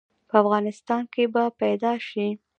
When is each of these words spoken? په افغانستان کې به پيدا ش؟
په 0.29 0.35
افغانستان 0.43 1.03
کې 1.13 1.23
به 1.33 1.43
پيدا 1.61 1.93
ش؟ 2.07 2.09